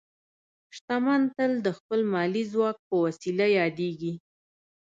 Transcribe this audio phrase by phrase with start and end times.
[0.75, 4.13] شتمن تل د خپل مالي ځواک په وسیله یادېږي.